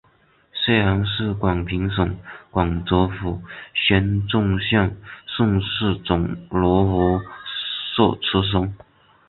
[0.51, 2.17] 谢涵是广平省
[2.49, 3.39] 广泽府
[3.75, 7.23] 宣政县顺示总罗河
[7.95, 8.73] 社出生。